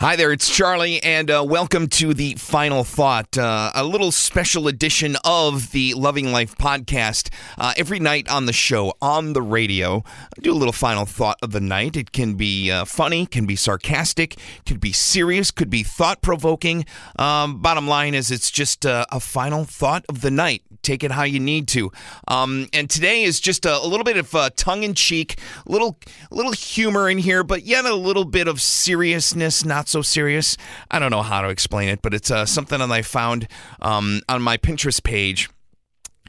Hi 0.00 0.14
there, 0.14 0.30
it's 0.30 0.48
Charlie, 0.48 1.02
and 1.02 1.28
uh, 1.28 1.44
welcome 1.44 1.88
to 1.88 2.14
the 2.14 2.34
final 2.34 2.84
thought, 2.84 3.36
uh, 3.36 3.72
a 3.74 3.82
little 3.82 4.12
special 4.12 4.68
edition 4.68 5.16
of 5.24 5.72
the 5.72 5.92
Loving 5.94 6.30
Life 6.30 6.56
podcast. 6.56 7.30
Uh, 7.58 7.72
every 7.76 7.98
night 7.98 8.28
on 8.28 8.46
the 8.46 8.52
show, 8.52 8.94
on 9.02 9.32
the 9.32 9.42
radio, 9.42 10.04
I 10.06 10.40
do 10.40 10.52
a 10.52 10.54
little 10.54 10.70
final 10.72 11.04
thought 11.04 11.38
of 11.42 11.50
the 11.50 11.60
night. 11.60 11.96
It 11.96 12.12
can 12.12 12.34
be 12.34 12.70
uh, 12.70 12.84
funny, 12.84 13.26
can 13.26 13.44
be 13.44 13.56
sarcastic, 13.56 14.36
could 14.64 14.78
be 14.78 14.92
serious, 14.92 15.50
could 15.50 15.68
be 15.68 15.82
thought 15.82 16.22
provoking. 16.22 16.84
Um, 17.16 17.60
bottom 17.60 17.88
line 17.88 18.14
is, 18.14 18.30
it's 18.30 18.52
just 18.52 18.86
uh, 18.86 19.04
a 19.10 19.18
final 19.18 19.64
thought 19.64 20.04
of 20.08 20.20
the 20.20 20.30
night. 20.30 20.62
Take 20.88 21.04
it 21.04 21.10
how 21.10 21.24
you 21.24 21.38
need 21.38 21.68
to. 21.68 21.92
Um, 22.28 22.66
and 22.72 22.88
today 22.88 23.24
is 23.24 23.40
just 23.40 23.66
a, 23.66 23.76
a 23.76 23.86
little 23.86 24.04
bit 24.04 24.16
of 24.16 24.34
uh, 24.34 24.48
tongue 24.56 24.84
in 24.84 24.94
cheek, 24.94 25.38
little 25.66 25.98
little 26.30 26.52
humor 26.52 27.10
in 27.10 27.18
here, 27.18 27.44
but 27.44 27.64
yet 27.64 27.84
a 27.84 27.94
little 27.94 28.24
bit 28.24 28.48
of 28.48 28.58
seriousness, 28.58 29.66
not 29.66 29.86
so 29.86 30.00
serious. 30.00 30.56
I 30.90 30.98
don't 30.98 31.10
know 31.10 31.20
how 31.20 31.42
to 31.42 31.50
explain 31.50 31.90
it, 31.90 32.00
but 32.00 32.14
it's 32.14 32.30
uh, 32.30 32.46
something 32.46 32.78
that 32.78 32.90
I 32.90 33.02
found 33.02 33.48
um, 33.82 34.22
on 34.30 34.40
my 34.40 34.56
Pinterest 34.56 35.02
page. 35.02 35.50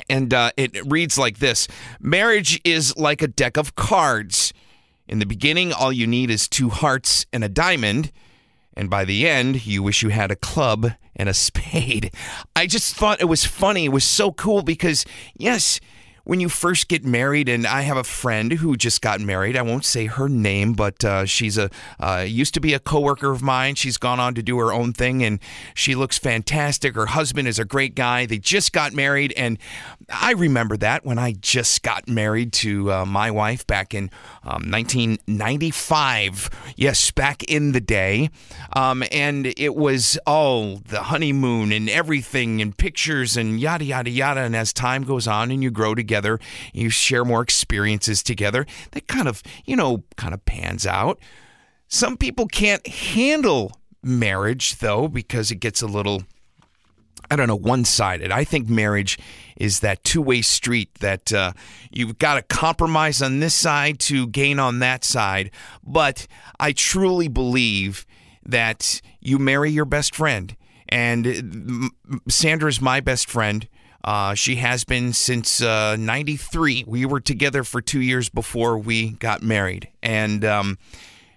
And 0.10 0.34
uh, 0.34 0.52
it 0.58 0.78
reads 0.86 1.18
like 1.18 1.40
this 1.40 1.70
Marriage 2.02 2.60
is 2.66 2.98
like 2.98 3.22
a 3.22 3.30
deck 3.30 3.56
of 3.56 3.76
cards. 3.76 4.54
In 5.08 5.20
the 5.20 5.26
beginning, 5.26 5.72
all 5.72 5.94
you 5.94 6.06
need 6.06 6.30
is 6.30 6.50
two 6.50 6.68
hearts 6.68 7.26
and 7.32 7.46
a 7.46 7.50
diamond. 7.50 8.12
And 8.80 8.90
by 8.90 9.04
the 9.04 9.28
end, 9.28 9.68
you 9.68 9.84
wish 9.84 10.04
you 10.04 10.08
had 10.08 10.32
a 10.32 10.38
club 10.38 10.94
and 11.14 11.28
a 11.28 11.34
spade. 11.34 12.14
I 12.56 12.66
just 12.66 12.96
thought 12.96 13.20
it 13.20 13.26
was 13.26 13.44
funny. 13.44 13.84
It 13.84 13.92
was 13.92 14.06
so 14.06 14.32
cool 14.32 14.62
because, 14.62 15.04
yes, 15.36 15.82
when 16.24 16.40
you 16.40 16.50
first 16.50 16.88
get 16.88 17.06
married, 17.06 17.50
and 17.50 17.66
I 17.66 17.82
have 17.82 17.98
a 17.98 18.04
friend 18.04 18.52
who 18.54 18.76
just 18.76 19.02
got 19.02 19.20
married. 19.20 19.58
I 19.58 19.62
won't 19.62 19.86
say 19.86 20.06
her 20.06 20.30
name, 20.30 20.74
but 20.74 21.04
uh, 21.04 21.26
she's 21.26 21.58
a 21.58 21.70
uh, 22.00 22.26
used 22.28 22.54
to 22.54 22.60
be 22.60 22.74
a 22.74 22.80
coworker 22.80 23.32
of 23.32 23.42
mine. 23.42 23.76
She's 23.76 23.98
gone 23.98 24.20
on 24.20 24.36
to 24.36 24.44
do 24.44 24.58
her 24.60 24.72
own 24.72 24.94
thing, 24.94 25.24
and 25.24 25.40
she 25.74 25.96
looks 25.96 26.18
fantastic. 26.18 26.96
Her 26.96 27.08
husband 27.08 27.48
is 27.48 27.58
a 27.58 27.66
great 27.66 27.96
guy. 27.96 28.26
They 28.26 28.38
just 28.38 28.74
got 28.74 28.94
married, 28.94 29.34
and 29.38 29.58
I 30.10 30.34
remember 30.34 30.78
that 30.78 31.06
when 31.06 31.18
I 31.18 31.34
just 31.34 31.82
got 31.84 32.08
married 32.08 32.54
to 32.54 32.92
uh, 32.92 33.06
my 33.06 33.32
wife 33.32 33.66
back 33.66 33.94
in 33.94 34.12
um, 34.44 34.70
1995. 34.70 36.50
Yes, 36.76 37.12
back 37.12 37.44
in 37.44 37.72
the 37.72 37.82
day, 37.82 38.30
um, 38.76 39.04
and 39.12 39.48
it 39.58 39.76
was 39.76 40.20
all 40.28 40.78
the 40.78 41.04
honeymoon 41.04 41.72
and 41.72 41.90
everything, 41.90 42.62
and 42.62 42.78
pictures 42.78 43.36
and 43.38 43.60
yada 43.60 43.86
yada 43.86 44.10
yada. 44.10 44.42
And 44.42 44.56
as 44.56 44.74
time 44.74 45.04
goes 45.04 45.28
on, 45.28 45.50
and 45.50 45.64
you 45.64 45.72
grow 45.72 45.96
together 45.96 46.09
together, 46.10 46.40
you 46.74 46.90
share 46.90 47.24
more 47.24 47.42
experiences 47.42 48.24
together. 48.24 48.66
That 48.92 49.08
kind 49.08 49.28
of, 49.28 49.44
you 49.66 49.76
know, 49.76 50.04
kind 50.18 50.34
of 50.34 50.44
pans 50.46 50.88
out. 50.88 51.20
Some 51.88 52.18
people 52.18 52.48
can't 52.48 52.86
handle 52.88 53.72
marriage, 54.02 54.80
though, 54.80 55.08
because 55.08 55.52
it 55.52 55.58
gets 55.58 55.84
a 55.84 55.88
little, 55.88 56.24
I 57.30 57.36
don't 57.36 57.48
know, 57.48 57.56
one 57.56 57.86
sided. 57.86 58.32
I 58.32 58.44
think 58.44 58.70
marriage 58.70 59.20
is 59.56 59.82
that 59.82 60.04
two 60.04 60.22
way 60.22 60.42
street 60.42 60.96
that 61.00 61.32
uh, 61.32 61.54
you've 61.92 62.18
got 62.18 62.36
to 62.36 62.42
compromise 62.42 63.22
on 63.22 63.40
this 63.40 63.54
side 63.54 64.00
to 64.00 64.26
gain 64.28 64.58
on 64.58 64.80
that 64.80 65.04
side. 65.04 65.52
But 65.84 66.26
I 66.60 66.72
truly 66.72 67.28
believe 67.28 68.06
that 68.44 69.02
you 69.20 69.38
marry 69.38 69.70
your 69.70 69.86
best 69.86 70.16
friend. 70.16 70.56
And 70.92 71.92
Sandra's 72.28 72.82
my 72.82 73.00
best 73.00 73.30
friend. 73.30 73.68
Uh, 74.04 74.34
she 74.34 74.56
has 74.56 74.84
been 74.84 75.14
since 75.14 75.62
uh, 75.62 75.96
93. 75.98 76.86
We 76.88 77.06
were 77.06 77.20
together 77.20 77.64
for 77.64 77.82
two 77.82 78.02
years 78.02 78.30
before 78.30 78.78
we 78.78 79.12
got 79.12 79.42
married. 79.42 79.90
And 80.02 80.46
um, 80.46 80.78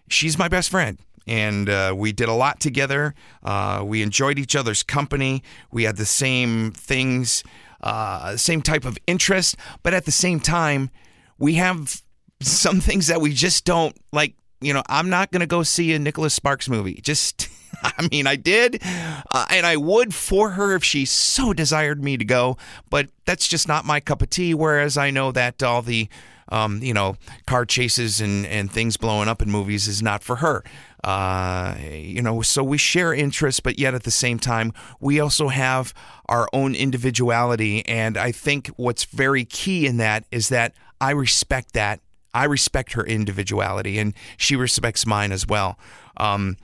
she's 0.08 0.38
my 0.38 0.48
best 0.48 0.70
friend. 0.70 0.98
And 1.26 1.68
uh, 1.68 1.94
we 1.96 2.12
did 2.12 2.28
a 2.28 2.32
lot 2.32 2.60
together. 2.60 3.14
Uh, 3.42 3.82
we 3.84 4.02
enjoyed 4.02 4.38
each 4.38 4.56
other's 4.56 4.82
company. 4.82 5.42
We 5.70 5.84
had 5.84 5.96
the 5.96 6.06
same 6.06 6.72
things, 6.72 7.44
uh, 7.80 8.36
same 8.36 8.62
type 8.62 8.84
of 8.84 8.98
interest. 9.06 9.56
But 9.82 9.94
at 9.94 10.04
the 10.04 10.12
same 10.12 10.40
time, 10.40 10.90
we 11.38 11.54
have 11.54 12.02
some 12.40 12.80
things 12.80 13.06
that 13.06 13.20
we 13.20 13.32
just 13.32 13.64
don't 13.64 13.96
like. 14.12 14.34
You 14.62 14.74
know, 14.74 14.82
I'm 14.88 15.10
not 15.10 15.30
going 15.30 15.40
to 15.40 15.46
go 15.46 15.62
see 15.62 15.92
a 15.92 15.98
Nicholas 15.98 16.34
Sparks 16.34 16.68
movie. 16.68 17.00
Just. 17.02 17.48
I 17.82 18.06
mean, 18.12 18.26
I 18.28 18.36
did, 18.36 18.80
uh, 18.84 19.46
and 19.50 19.66
I 19.66 19.76
would 19.76 20.14
for 20.14 20.50
her 20.50 20.74
if 20.74 20.84
she 20.84 21.04
so 21.04 21.52
desired 21.52 22.04
me 22.04 22.16
to 22.16 22.24
go, 22.24 22.56
but 22.90 23.08
that's 23.24 23.48
just 23.48 23.66
not 23.66 23.84
my 23.84 23.98
cup 23.98 24.22
of 24.22 24.30
tea. 24.30 24.54
Whereas 24.54 24.96
I 24.96 25.10
know 25.10 25.32
that 25.32 25.62
all 25.64 25.82
the, 25.82 26.08
um, 26.50 26.80
you 26.80 26.94
know, 26.94 27.16
car 27.46 27.64
chases 27.64 28.20
and, 28.20 28.46
and 28.46 28.70
things 28.70 28.96
blowing 28.98 29.26
up 29.26 29.42
in 29.42 29.50
movies 29.50 29.88
is 29.88 30.00
not 30.00 30.22
for 30.22 30.36
her. 30.36 30.62
Uh, 31.02 31.74
you 31.80 32.22
know, 32.22 32.42
so 32.42 32.62
we 32.62 32.78
share 32.78 33.12
interests, 33.12 33.58
but 33.60 33.78
yet 33.78 33.94
at 33.94 34.04
the 34.04 34.10
same 34.10 34.38
time, 34.38 34.72
we 35.00 35.18
also 35.18 35.48
have 35.48 35.92
our 36.26 36.48
own 36.52 36.74
individuality. 36.74 37.84
And 37.88 38.16
I 38.16 38.30
think 38.30 38.68
what's 38.76 39.04
very 39.04 39.44
key 39.44 39.86
in 39.86 39.96
that 39.96 40.24
is 40.30 40.48
that 40.50 40.74
I 41.00 41.10
respect 41.10 41.72
that. 41.72 42.00
I 42.34 42.44
respect 42.44 42.92
her 42.92 43.04
individuality, 43.04 43.98
and 43.98 44.14
she 44.36 44.56
respects 44.56 45.06
mine 45.06 45.32
as 45.32 45.46
well. 45.46 45.78
Um, 46.16 46.56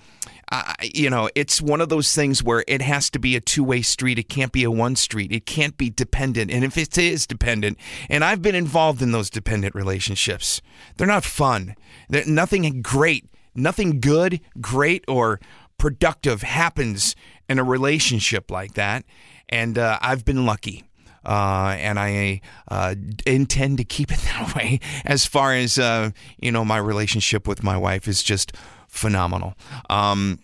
uh, 0.50 0.74
you 0.82 1.10
know, 1.10 1.28
it's 1.34 1.60
one 1.60 1.80
of 1.80 1.90
those 1.90 2.14
things 2.14 2.42
where 2.42 2.64
it 2.66 2.80
has 2.80 3.10
to 3.10 3.18
be 3.18 3.36
a 3.36 3.40
two 3.40 3.62
way 3.62 3.82
street. 3.82 4.18
It 4.18 4.28
can't 4.28 4.52
be 4.52 4.64
a 4.64 4.70
one 4.70 4.96
street. 4.96 5.30
It 5.30 5.44
can't 5.46 5.76
be 5.76 5.90
dependent. 5.90 6.50
And 6.50 6.64
if 6.64 6.78
it 6.78 6.96
is 6.96 7.26
dependent, 7.26 7.78
and 8.08 8.24
I've 8.24 8.40
been 8.40 8.54
involved 8.54 9.02
in 9.02 9.12
those 9.12 9.30
dependent 9.30 9.74
relationships, 9.74 10.62
they're 10.96 11.06
not 11.06 11.24
fun. 11.24 11.74
They're 12.08 12.24
nothing 12.26 12.80
great, 12.82 13.26
nothing 13.54 14.00
good, 14.00 14.40
great, 14.60 15.04
or 15.06 15.40
productive 15.76 16.42
happens 16.42 17.14
in 17.48 17.58
a 17.58 17.64
relationship 17.64 18.50
like 18.50 18.74
that. 18.74 19.04
And 19.48 19.78
uh, 19.78 19.98
I've 20.00 20.24
been 20.24 20.46
lucky. 20.46 20.87
Uh, 21.28 21.76
and 21.78 21.98
I 21.98 22.40
uh, 22.68 22.94
intend 23.26 23.76
to 23.78 23.84
keep 23.84 24.10
it 24.10 24.18
that 24.24 24.54
way. 24.56 24.80
As 25.04 25.26
far 25.26 25.54
as 25.54 25.78
uh, 25.78 26.10
you 26.38 26.50
know, 26.50 26.64
my 26.64 26.78
relationship 26.78 27.46
with 27.46 27.62
my 27.62 27.76
wife 27.76 28.08
is 28.08 28.22
just 28.22 28.52
phenomenal. 28.88 29.54
Um, 29.90 30.38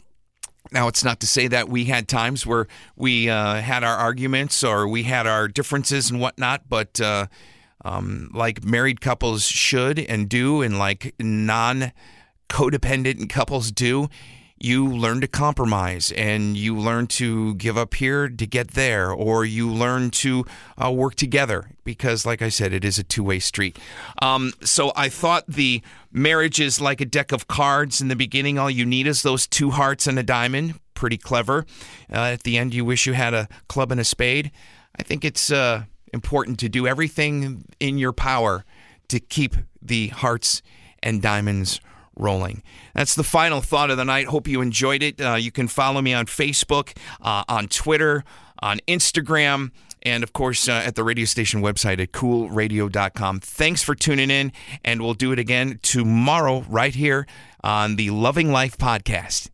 now, 0.72 0.88
it's 0.88 1.04
not 1.04 1.20
to 1.20 1.26
say 1.26 1.46
that 1.48 1.68
we 1.68 1.84
had 1.84 2.08
times 2.08 2.46
where 2.46 2.66
we 2.96 3.28
uh, 3.30 3.60
had 3.60 3.84
our 3.84 3.96
arguments 3.96 4.64
or 4.64 4.88
we 4.88 5.04
had 5.04 5.26
our 5.26 5.46
differences 5.46 6.10
and 6.10 6.20
whatnot, 6.20 6.68
but 6.68 7.00
uh, 7.00 7.26
um, 7.84 8.30
like 8.34 8.64
married 8.64 9.00
couples 9.00 9.44
should 9.44 9.98
and 9.98 10.28
do, 10.28 10.62
and 10.62 10.78
like 10.78 11.14
non 11.18 11.92
codependent 12.48 13.30
couples 13.30 13.70
do, 13.70 14.08
you 14.58 14.88
learn 14.88 15.20
to 15.20 15.26
compromise 15.26 16.12
and 16.12 16.56
you 16.56 16.76
learn 16.76 17.06
to 17.06 17.54
give 17.56 17.76
up 17.76 17.94
here 17.94 18.28
to 18.28 18.46
get 18.46 18.72
there, 18.72 19.10
or 19.10 19.44
you 19.44 19.68
learn 19.68 20.10
to 20.10 20.44
uh, 20.82 20.90
work 20.90 21.16
together 21.16 21.70
because, 21.82 22.24
like 22.24 22.40
I 22.40 22.48
said, 22.48 22.72
it 22.72 22.84
is 22.84 22.98
a 22.98 23.02
two 23.02 23.24
way 23.24 23.40
street. 23.40 23.78
Um, 24.22 24.52
so 24.62 24.92
I 24.96 25.08
thought 25.08 25.44
the 25.48 25.82
marriage 26.12 26.60
is 26.60 26.80
like 26.80 27.00
a 27.00 27.04
deck 27.04 27.32
of 27.32 27.48
cards. 27.48 28.00
In 28.00 28.08
the 28.08 28.16
beginning, 28.16 28.58
all 28.58 28.70
you 28.70 28.86
need 28.86 29.06
is 29.06 29.22
those 29.22 29.46
two 29.46 29.70
hearts 29.70 30.06
and 30.06 30.18
a 30.18 30.22
diamond. 30.22 30.74
Pretty 30.94 31.18
clever. 31.18 31.66
Uh, 32.10 32.32
at 32.32 32.44
the 32.44 32.56
end, 32.56 32.72
you 32.72 32.84
wish 32.84 33.06
you 33.06 33.14
had 33.14 33.34
a 33.34 33.48
club 33.68 33.90
and 33.90 34.00
a 34.00 34.04
spade. 34.04 34.52
I 34.96 35.02
think 35.02 35.24
it's 35.24 35.50
uh, 35.50 35.84
important 36.12 36.60
to 36.60 36.68
do 36.68 36.86
everything 36.86 37.64
in 37.80 37.98
your 37.98 38.12
power 38.12 38.64
to 39.08 39.18
keep 39.18 39.56
the 39.82 40.08
hearts 40.08 40.62
and 41.02 41.20
diamonds 41.20 41.80
rolling. 42.16 42.62
That's 42.94 43.14
the 43.14 43.24
final 43.24 43.60
thought 43.60 43.90
of 43.90 43.96
the 43.96 44.04
night. 44.04 44.26
Hope 44.26 44.46
you 44.48 44.60
enjoyed 44.60 45.02
it. 45.02 45.20
Uh, 45.20 45.34
you 45.34 45.50
can 45.50 45.68
follow 45.68 46.00
me 46.00 46.14
on 46.14 46.26
Facebook, 46.26 46.96
uh, 47.20 47.44
on 47.48 47.68
Twitter, 47.68 48.24
on 48.60 48.78
Instagram, 48.88 49.70
and 50.02 50.22
of 50.22 50.32
course 50.32 50.68
uh, 50.68 50.82
at 50.84 50.94
the 50.94 51.04
radio 51.04 51.24
station 51.24 51.62
website 51.62 52.00
at 52.00 52.12
coolradio.com. 52.12 53.40
Thanks 53.40 53.82
for 53.82 53.94
tuning 53.94 54.30
in, 54.30 54.52
and 54.84 55.02
we'll 55.02 55.14
do 55.14 55.32
it 55.32 55.38
again 55.38 55.78
tomorrow 55.82 56.64
right 56.68 56.94
here 56.94 57.26
on 57.62 57.96
the 57.96 58.10
Loving 58.10 58.52
Life 58.52 58.76
podcast. 58.76 59.42